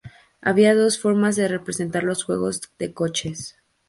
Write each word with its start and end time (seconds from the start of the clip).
Había 0.41 0.73
dos 0.73 0.97
formas 0.97 1.35
de 1.35 1.47
representar 1.47 2.01
los 2.03 2.23
juegos 2.23 2.71
de 2.79 2.91
coches. 2.91 3.57